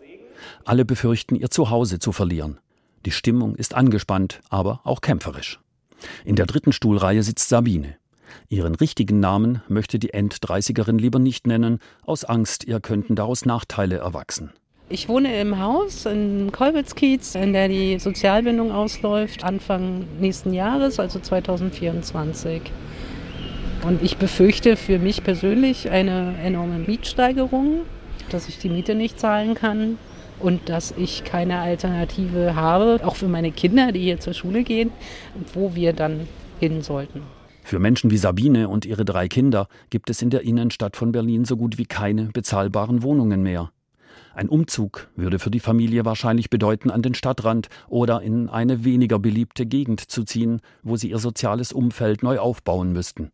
Alle 0.64 0.84
befürchten, 0.84 1.36
ihr 1.36 1.50
Zuhause 1.50 1.98
zu 1.98 2.12
verlieren. 2.12 2.58
Die 3.04 3.10
Stimmung 3.10 3.54
ist 3.54 3.74
angespannt, 3.74 4.40
aber 4.48 4.80
auch 4.84 5.00
kämpferisch. 5.00 5.60
In 6.24 6.36
der 6.36 6.46
dritten 6.46 6.72
Stuhlreihe 6.72 7.22
sitzt 7.22 7.48
Sabine. 7.48 7.96
Ihren 8.48 8.74
richtigen 8.74 9.20
Namen 9.20 9.62
möchte 9.68 9.98
die 9.98 10.12
End-30erin 10.12 10.98
lieber 10.98 11.18
nicht 11.18 11.46
nennen, 11.46 11.80
aus 12.04 12.24
Angst, 12.24 12.64
ihr 12.64 12.80
könnten 12.80 13.14
daraus 13.14 13.44
Nachteile 13.44 13.96
erwachsen. 13.96 14.50
Ich 14.88 15.08
wohne 15.08 15.40
im 15.40 15.58
Haus 15.58 16.06
in 16.06 16.52
Kolwitzkiez, 16.52 17.34
in 17.34 17.52
der 17.52 17.66
die 17.68 17.98
Sozialbindung 17.98 18.70
ausläuft, 18.70 19.42
Anfang 19.42 20.04
nächsten 20.20 20.52
Jahres, 20.52 21.00
also 21.00 21.18
2024. 21.18 22.62
Und 23.86 24.02
ich 24.02 24.16
befürchte 24.16 24.74
für 24.74 24.98
mich 24.98 25.22
persönlich 25.22 25.90
eine 25.90 26.34
enorme 26.42 26.80
Mietsteigerung, 26.80 27.82
dass 28.30 28.48
ich 28.48 28.58
die 28.58 28.68
Miete 28.68 28.96
nicht 28.96 29.20
zahlen 29.20 29.54
kann 29.54 29.96
und 30.40 30.68
dass 30.68 30.92
ich 30.96 31.22
keine 31.22 31.60
Alternative 31.60 32.56
habe, 32.56 32.98
auch 33.04 33.14
für 33.14 33.28
meine 33.28 33.52
Kinder, 33.52 33.92
die 33.92 34.00
hier 34.00 34.18
zur 34.18 34.34
Schule 34.34 34.64
gehen, 34.64 34.90
wo 35.54 35.76
wir 35.76 35.92
dann 35.92 36.26
hin 36.58 36.82
sollten. 36.82 37.22
Für 37.62 37.78
Menschen 37.78 38.10
wie 38.10 38.16
Sabine 38.16 38.68
und 38.68 38.86
ihre 38.86 39.04
drei 39.04 39.28
Kinder 39.28 39.68
gibt 39.88 40.10
es 40.10 40.20
in 40.20 40.30
der 40.30 40.42
Innenstadt 40.42 40.96
von 40.96 41.12
Berlin 41.12 41.44
so 41.44 41.56
gut 41.56 41.78
wie 41.78 41.86
keine 41.86 42.24
bezahlbaren 42.24 43.04
Wohnungen 43.04 43.44
mehr. 43.44 43.70
Ein 44.34 44.48
Umzug 44.48 45.08
würde 45.14 45.38
für 45.38 45.52
die 45.52 45.60
Familie 45.60 46.04
wahrscheinlich 46.04 46.50
bedeuten, 46.50 46.90
an 46.90 47.02
den 47.02 47.14
Stadtrand 47.14 47.68
oder 47.88 48.20
in 48.20 48.48
eine 48.48 48.84
weniger 48.84 49.20
beliebte 49.20 49.64
Gegend 49.64 50.00
zu 50.00 50.24
ziehen, 50.24 50.60
wo 50.82 50.96
sie 50.96 51.10
ihr 51.10 51.18
soziales 51.18 51.72
Umfeld 51.72 52.24
neu 52.24 52.40
aufbauen 52.40 52.92
müssten. 52.92 53.30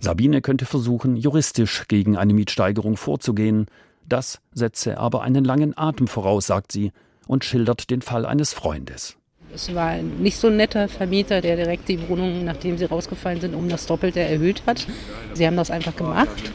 Sabine 0.00 0.40
könnte 0.42 0.66
versuchen, 0.66 1.16
juristisch 1.16 1.84
gegen 1.88 2.16
eine 2.16 2.34
Mietsteigerung 2.34 2.96
vorzugehen. 2.96 3.66
Das 4.08 4.40
setze 4.52 4.98
aber 4.98 5.22
einen 5.22 5.44
langen 5.44 5.76
Atem 5.76 6.06
voraus, 6.06 6.46
sagt 6.46 6.72
sie 6.72 6.92
und 7.26 7.44
schildert 7.44 7.90
den 7.90 8.02
Fall 8.02 8.24
eines 8.24 8.52
Freundes. 8.52 9.16
Es 9.54 9.74
war 9.74 9.88
ein 9.88 10.18
nicht 10.18 10.38
so 10.38 10.50
netter 10.50 10.88
Vermieter, 10.88 11.40
der 11.40 11.56
direkt 11.56 11.88
die 11.88 12.08
Wohnung, 12.08 12.44
nachdem 12.44 12.78
sie 12.78 12.84
rausgefallen 12.84 13.40
sind, 13.40 13.54
um 13.54 13.68
das 13.68 13.86
Doppelte 13.86 14.20
erhöht 14.20 14.62
hat. 14.66 14.86
Sie 15.34 15.46
haben 15.46 15.56
das 15.56 15.70
einfach 15.70 15.96
gemacht 15.96 16.52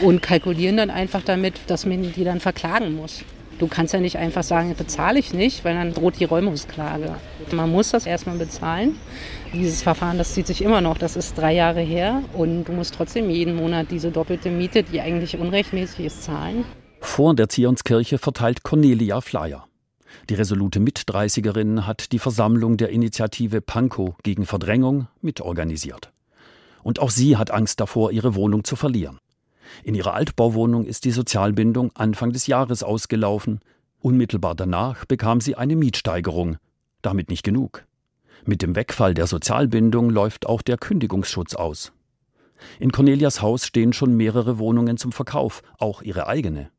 und 0.00 0.22
kalkulieren 0.22 0.76
dann 0.76 0.90
einfach 0.90 1.22
damit, 1.22 1.60
dass 1.66 1.84
man 1.84 2.12
die 2.12 2.24
dann 2.24 2.40
verklagen 2.40 2.94
muss. 2.94 3.22
Du 3.58 3.66
kannst 3.66 3.92
ja 3.92 4.00
nicht 4.00 4.18
einfach 4.18 4.44
sagen, 4.44 4.74
bezahle 4.76 5.18
ich 5.18 5.34
nicht, 5.34 5.64
weil 5.64 5.74
dann 5.74 5.92
droht 5.92 6.20
die 6.20 6.24
Räumungsklage. 6.24 7.16
Man 7.50 7.70
muss 7.70 7.90
das 7.90 8.06
erstmal 8.06 8.36
bezahlen. 8.36 8.96
Dieses 9.52 9.82
Verfahren, 9.82 10.16
das 10.16 10.34
zieht 10.34 10.46
sich 10.46 10.62
immer 10.62 10.80
noch, 10.80 10.96
das 10.96 11.16
ist 11.16 11.36
drei 11.36 11.54
Jahre 11.54 11.80
her 11.80 12.22
und 12.34 12.64
du 12.64 12.72
musst 12.72 12.94
trotzdem 12.94 13.30
jeden 13.30 13.56
Monat 13.56 13.90
diese 13.90 14.10
doppelte 14.10 14.50
Miete, 14.50 14.84
die 14.84 15.00
eigentlich 15.00 15.36
unrechtmäßig 15.36 16.06
ist, 16.06 16.22
zahlen. 16.22 16.64
Vor 17.00 17.34
der 17.34 17.48
Zionskirche 17.48 18.18
verteilt 18.18 18.62
Cornelia 18.62 19.20
Flyer. 19.20 19.66
Die 20.30 20.34
resolute 20.34 20.78
Mit-30erin 20.78 21.86
hat 21.86 22.12
die 22.12 22.18
Versammlung 22.18 22.76
der 22.76 22.90
Initiative 22.90 23.60
Pankow 23.60 24.14
gegen 24.22 24.46
Verdrängung 24.46 25.08
mitorganisiert. 25.20 26.12
Und 26.82 27.00
auch 27.00 27.10
sie 27.10 27.36
hat 27.36 27.50
Angst 27.50 27.80
davor, 27.80 28.12
ihre 28.12 28.34
Wohnung 28.34 28.64
zu 28.64 28.76
verlieren. 28.76 29.18
In 29.84 29.94
ihrer 29.94 30.14
Altbauwohnung 30.14 30.84
ist 30.84 31.04
die 31.04 31.10
Sozialbindung 31.10 31.90
Anfang 31.94 32.32
des 32.32 32.46
Jahres 32.46 32.82
ausgelaufen. 32.82 33.60
Unmittelbar 34.00 34.54
danach 34.54 35.04
bekam 35.04 35.40
sie 35.40 35.56
eine 35.56 35.76
Mietsteigerung. 35.76 36.56
Damit 37.02 37.30
nicht 37.30 37.42
genug. 37.42 37.84
Mit 38.44 38.62
dem 38.62 38.76
Wegfall 38.76 39.14
der 39.14 39.26
Sozialbindung 39.26 40.10
läuft 40.10 40.46
auch 40.46 40.62
der 40.62 40.78
Kündigungsschutz 40.78 41.54
aus. 41.54 41.92
In 42.80 42.92
Cornelias 42.92 43.42
Haus 43.42 43.66
stehen 43.66 43.92
schon 43.92 44.16
mehrere 44.16 44.58
Wohnungen 44.58 44.96
zum 44.96 45.12
Verkauf, 45.12 45.62
auch 45.78 46.02
ihre 46.02 46.26
eigene. 46.26 46.70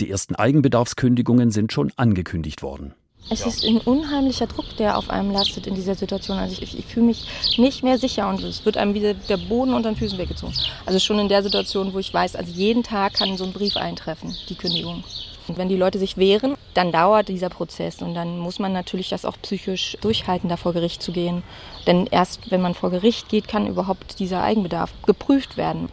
Die 0.00 0.10
ersten 0.10 0.34
Eigenbedarfskündigungen 0.34 1.50
sind 1.50 1.72
schon 1.72 1.90
angekündigt 1.96 2.62
worden. 2.62 2.94
Es 3.28 3.44
ist 3.44 3.64
ein 3.64 3.78
unheimlicher 3.78 4.46
Druck, 4.46 4.76
der 4.76 4.96
auf 4.96 5.10
einem 5.10 5.32
lastet 5.32 5.66
in 5.66 5.74
dieser 5.74 5.96
Situation. 5.96 6.38
Also 6.38 6.62
ich, 6.62 6.78
ich 6.78 6.84
fühle 6.86 7.06
mich 7.06 7.26
nicht 7.58 7.82
mehr 7.82 7.98
sicher 7.98 8.28
und 8.28 8.40
es 8.42 8.64
wird 8.64 8.76
einem 8.76 8.94
wieder 8.94 9.14
der 9.14 9.36
Boden 9.36 9.74
unter 9.74 9.90
den 9.90 9.96
Füßen 9.96 10.16
weggezogen. 10.16 10.54
Also 10.84 11.00
schon 11.00 11.18
in 11.18 11.28
der 11.28 11.42
Situation, 11.42 11.92
wo 11.92 11.98
ich 11.98 12.14
weiß, 12.14 12.36
also 12.36 12.52
jeden 12.52 12.84
Tag 12.84 13.14
kann 13.14 13.36
so 13.36 13.44
ein 13.44 13.52
Brief 13.52 13.76
eintreffen, 13.76 14.36
die 14.48 14.54
Kündigung. 14.54 15.02
Und 15.48 15.58
wenn 15.58 15.68
die 15.68 15.76
Leute 15.76 15.98
sich 15.98 16.16
wehren, 16.16 16.54
dann 16.74 16.92
dauert 16.92 17.28
dieser 17.28 17.48
Prozess 17.48 18.00
und 18.00 18.14
dann 18.14 18.38
muss 18.38 18.60
man 18.60 18.72
natürlich 18.72 19.08
das 19.08 19.24
auch 19.24 19.36
psychisch 19.42 19.96
durchhalten, 20.00 20.48
da 20.48 20.56
vor 20.56 20.72
Gericht 20.72 21.02
zu 21.02 21.10
gehen. 21.10 21.42
Denn 21.86 22.06
erst 22.06 22.52
wenn 22.52 22.60
man 22.60 22.74
vor 22.74 22.90
Gericht 22.90 23.28
geht, 23.28 23.48
kann 23.48 23.66
überhaupt 23.66 24.20
dieser 24.20 24.42
Eigenbedarf 24.42 24.92
geprüft 25.04 25.56
werden. 25.56 25.88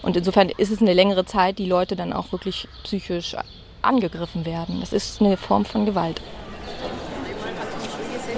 Und 0.00 0.16
insofern 0.16 0.48
ist 0.48 0.70
es 0.70 0.80
eine 0.80 0.94
längere 0.94 1.26
Zeit, 1.26 1.58
die 1.58 1.66
Leute 1.66 1.94
dann 1.94 2.14
auch 2.14 2.32
wirklich 2.32 2.68
psychisch 2.84 3.36
angegriffen 3.82 4.46
werden. 4.46 4.80
Das 4.80 4.92
ist 4.92 5.20
eine 5.20 5.36
Form 5.36 5.64
von 5.64 5.84
Gewalt. 5.84 6.20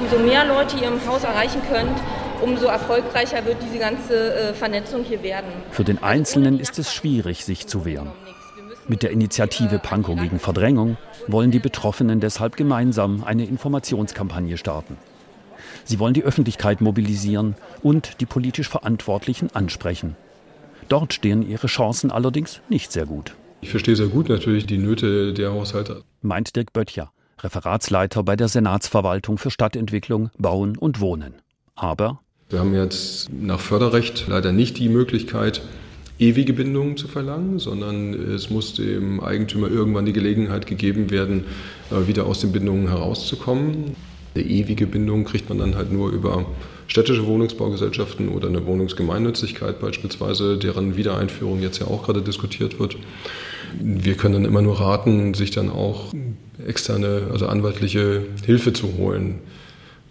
Umso 0.00 0.18
mehr 0.18 0.44
Leute 0.44 0.76
ihr 0.78 0.88
im 0.88 1.06
Haus 1.06 1.24
erreichen 1.24 1.62
könnt, 1.70 1.98
umso 2.42 2.66
erfolgreicher 2.66 3.44
wird 3.44 3.58
diese 3.62 3.78
ganze 3.78 4.34
äh, 4.34 4.54
Vernetzung 4.54 5.04
hier 5.04 5.22
werden. 5.22 5.50
Für 5.70 5.84
den 5.84 6.02
Einzelnen 6.02 6.58
ist 6.58 6.78
es 6.78 6.92
schwierig, 6.92 7.44
sich 7.44 7.66
zu 7.66 7.84
wehren. 7.84 8.10
Mit 8.88 9.04
der 9.04 9.10
Initiative 9.10 9.78
Pankow 9.78 10.18
gegen 10.18 10.40
Verdrängung 10.40 10.96
wollen 11.28 11.52
die 11.52 11.60
Betroffenen 11.60 12.18
deshalb 12.18 12.56
gemeinsam 12.56 13.22
eine 13.22 13.44
Informationskampagne 13.44 14.56
starten. 14.56 14.96
Sie 15.84 15.98
wollen 15.98 16.14
die 16.14 16.24
Öffentlichkeit 16.24 16.80
mobilisieren 16.80 17.54
und 17.82 18.20
die 18.20 18.26
politisch 18.26 18.68
Verantwortlichen 18.68 19.54
ansprechen. 19.54 20.16
Dort 20.88 21.14
stehen 21.14 21.48
ihre 21.48 21.68
Chancen 21.68 22.10
allerdings 22.10 22.60
nicht 22.68 22.92
sehr 22.92 23.06
gut. 23.06 23.34
Ich 23.60 23.70
verstehe 23.70 23.94
sehr 23.94 24.08
gut 24.08 24.28
natürlich 24.28 24.66
die 24.66 24.78
Nöte 24.78 25.32
der 25.32 25.52
Haushalte. 25.52 26.02
Meint 26.20 26.56
Dirk 26.56 26.72
Böttcher, 26.72 27.12
Referatsleiter 27.42 28.22
bei 28.22 28.36
der 28.36 28.48
Senatsverwaltung 28.48 29.38
für 29.38 29.50
Stadtentwicklung, 29.50 30.30
Bauen 30.38 30.76
und 30.76 31.00
Wohnen. 31.00 31.34
Aber 31.74 32.20
wir 32.48 32.60
haben 32.60 32.74
jetzt 32.74 33.30
nach 33.32 33.60
Förderrecht 33.60 34.26
leider 34.28 34.52
nicht 34.52 34.78
die 34.78 34.88
Möglichkeit, 34.88 35.62
ewige 36.18 36.52
Bindungen 36.52 36.96
zu 36.96 37.08
verlangen, 37.08 37.58
sondern 37.58 38.12
es 38.12 38.50
muss 38.50 38.74
dem 38.74 39.20
Eigentümer 39.20 39.68
irgendwann 39.70 40.04
die 40.04 40.12
Gelegenheit 40.12 40.66
gegeben 40.66 41.10
werden, 41.10 41.44
äh, 41.90 42.06
wieder 42.06 42.26
aus 42.26 42.40
den 42.40 42.52
Bindungen 42.52 42.88
herauszukommen. 42.88 43.96
Eine 44.34 44.44
ewige 44.44 44.86
Bindung 44.86 45.24
kriegt 45.24 45.48
man 45.48 45.58
dann 45.58 45.74
halt 45.74 45.92
nur 45.92 46.10
über 46.10 46.46
städtische 46.86 47.26
Wohnungsbaugesellschaften 47.26 48.28
oder 48.28 48.48
eine 48.48 48.64
Wohnungsgemeinnützigkeit 48.66 49.80
beispielsweise, 49.80 50.58
deren 50.58 50.96
Wiedereinführung 50.96 51.60
jetzt 51.60 51.78
ja 51.78 51.86
auch 51.86 52.04
gerade 52.04 52.22
diskutiert 52.22 52.78
wird. 52.78 52.96
Wir 53.80 54.16
können 54.16 54.34
dann 54.34 54.44
immer 54.44 54.62
nur 54.62 54.80
raten, 54.80 55.34
sich 55.34 55.50
dann 55.50 55.70
auch 55.70 56.12
externe, 56.66 57.28
also 57.30 57.46
anwaltliche 57.46 58.22
Hilfe 58.44 58.72
zu 58.72 58.96
holen, 58.96 59.40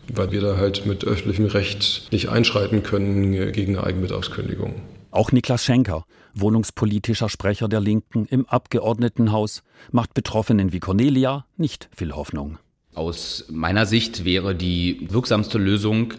weil 0.08 0.32
wir 0.32 0.42
da 0.42 0.58
halt 0.58 0.86
mit 0.86 1.06
öffentlichem 1.06 1.46
Recht 1.46 2.08
nicht 2.12 2.30
einschreiten 2.30 2.84
können 2.84 3.52
gegen 3.52 3.78
eine 3.78 3.86
Eigenbedarfskündigung. 3.86 4.82
Auch 5.12 5.32
Niklas 5.32 5.66
Schenker, 5.66 6.06
wohnungspolitischer 6.34 7.30
Sprecher 7.30 7.68
der 7.68 7.82
Linken 7.82 8.26
im 8.26 8.46
Abgeordnetenhaus, 8.46 9.64
macht 9.92 10.14
Betroffenen 10.14 10.72
wie 10.72 10.80
Cornelia 10.80 11.46
nicht 11.58 11.90
viel 11.96 12.14
Hoffnung. 12.14 12.58
Aus 12.94 13.46
meiner 13.50 13.86
Sicht 13.86 14.26
wäre 14.26 14.54
die 14.54 15.08
wirksamste 15.10 15.58
Lösung 15.58 16.14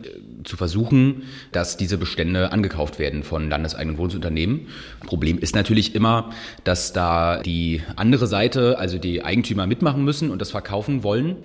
zu 0.44 0.56
versuchen, 0.56 1.24
dass 1.52 1.76
diese 1.76 1.98
Bestände 1.98 2.52
angekauft 2.52 2.98
werden 2.98 3.22
von 3.22 3.48
landeseigenen 3.48 3.98
Wohnungsunternehmen. 3.98 4.68
Problem 5.06 5.38
ist 5.38 5.54
natürlich 5.54 5.94
immer, 5.94 6.30
dass 6.64 6.92
da 6.92 7.42
die 7.42 7.82
andere 7.96 8.26
Seite, 8.26 8.78
also 8.78 8.98
die 8.98 9.24
Eigentümer 9.24 9.66
mitmachen 9.66 10.04
müssen 10.04 10.30
und 10.30 10.40
das 10.40 10.50
verkaufen 10.50 11.02
wollen. 11.02 11.36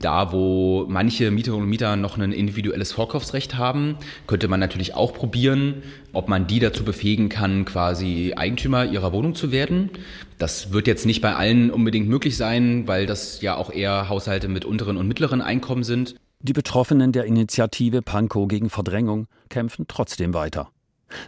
Da, 0.00 0.32
wo 0.32 0.86
manche 0.88 1.30
Mieterinnen 1.30 1.64
und 1.64 1.68
Mieter 1.68 1.94
noch 1.96 2.16
ein 2.16 2.32
individuelles 2.32 2.90
Vorkaufsrecht 2.90 3.58
haben, 3.58 3.96
könnte 4.26 4.48
man 4.48 4.58
natürlich 4.58 4.94
auch 4.94 5.12
probieren, 5.12 5.82
ob 6.14 6.26
man 6.26 6.46
die 6.46 6.58
dazu 6.58 6.84
befähigen 6.84 7.28
kann, 7.28 7.66
quasi 7.66 8.32
Eigentümer 8.34 8.86
ihrer 8.86 9.12
Wohnung 9.12 9.34
zu 9.34 9.52
werden. 9.52 9.90
Das 10.38 10.72
wird 10.72 10.86
jetzt 10.86 11.04
nicht 11.04 11.20
bei 11.20 11.34
allen 11.34 11.70
unbedingt 11.70 12.08
möglich 12.08 12.38
sein, 12.38 12.88
weil 12.88 13.04
das 13.04 13.42
ja 13.42 13.56
auch 13.56 13.70
eher 13.70 14.08
Haushalte 14.08 14.48
mit 14.48 14.64
unteren 14.64 14.96
und 14.96 15.06
mittleren 15.06 15.42
Einkommen 15.42 15.84
sind. 15.84 16.14
Die 16.42 16.54
Betroffenen 16.54 17.12
der 17.12 17.26
Initiative 17.26 18.00
Pankow 18.00 18.48
gegen 18.48 18.70
Verdrängung 18.70 19.26
kämpfen 19.50 19.84
trotzdem 19.88 20.32
weiter. 20.32 20.70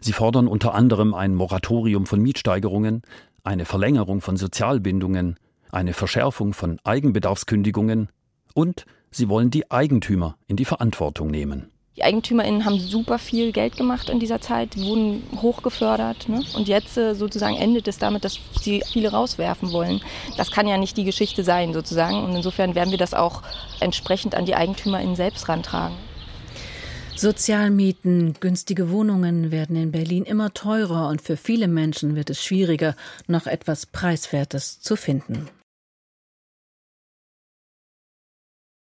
Sie 0.00 0.14
fordern 0.14 0.48
unter 0.48 0.72
anderem 0.72 1.12
ein 1.12 1.34
Moratorium 1.34 2.06
von 2.06 2.20
Mietsteigerungen, 2.20 3.02
eine 3.44 3.66
Verlängerung 3.66 4.22
von 4.22 4.38
Sozialbindungen, 4.38 5.36
eine 5.70 5.92
Verschärfung 5.92 6.54
von 6.54 6.78
Eigenbedarfskündigungen 6.84 8.08
und 8.54 8.86
sie 9.10 9.28
wollen 9.28 9.50
die 9.50 9.70
Eigentümer 9.70 10.38
in 10.46 10.56
die 10.56 10.64
Verantwortung 10.64 11.30
nehmen. 11.30 11.71
Die 11.96 12.02
EigentümerInnen 12.02 12.64
haben 12.64 12.80
super 12.80 13.18
viel 13.18 13.52
Geld 13.52 13.76
gemacht 13.76 14.08
in 14.08 14.18
dieser 14.18 14.40
Zeit, 14.40 14.78
wurden 14.78 15.22
hochgefördert. 15.42 16.26
Ne? 16.26 16.42
Und 16.56 16.66
jetzt 16.66 16.96
äh, 16.96 17.14
sozusagen 17.14 17.56
endet 17.56 17.86
es 17.86 17.98
damit, 17.98 18.24
dass 18.24 18.38
sie 18.60 18.82
viele 18.90 19.10
rauswerfen 19.10 19.72
wollen. 19.72 20.00
Das 20.38 20.50
kann 20.50 20.66
ja 20.66 20.78
nicht 20.78 20.96
die 20.96 21.04
Geschichte 21.04 21.44
sein, 21.44 21.74
sozusagen. 21.74 22.24
Und 22.24 22.34
insofern 22.34 22.74
werden 22.74 22.92
wir 22.92 22.98
das 22.98 23.12
auch 23.12 23.42
entsprechend 23.80 24.34
an 24.34 24.46
die 24.46 24.54
EigentümerInnen 24.54 25.16
selbst 25.16 25.48
rantragen. 25.50 25.94
Sozialmieten, 27.14 28.34
günstige 28.40 28.90
Wohnungen 28.90 29.52
werden 29.52 29.76
in 29.76 29.92
Berlin 29.92 30.24
immer 30.24 30.54
teurer 30.54 31.08
und 31.08 31.20
für 31.20 31.36
viele 31.36 31.68
Menschen 31.68 32.16
wird 32.16 32.30
es 32.30 32.42
schwieriger, 32.42 32.96
noch 33.26 33.46
etwas 33.46 33.84
Preiswertes 33.84 34.80
zu 34.80 34.96
finden. 34.96 35.48